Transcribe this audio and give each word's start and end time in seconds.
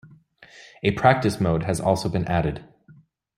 A 0.81 0.89
practice 0.93 1.39
mode 1.39 1.61
has 1.61 1.79
also 1.79 2.09
been 2.09 2.25
added. 2.25 2.65